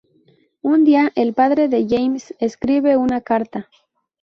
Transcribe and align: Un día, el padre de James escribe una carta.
Un 0.63 0.83
día, 0.83 1.11
el 1.13 1.35
padre 1.35 1.67
de 1.67 1.85
James 1.87 2.33
escribe 2.39 2.97
una 2.97 3.21
carta. 3.21 3.69